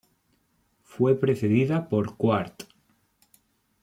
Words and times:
Fue 0.81 1.13
precedida 1.13 1.87
por 1.87 2.15
"Quart. 2.17 2.63